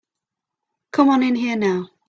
[0.93, 1.91] Come on in here now.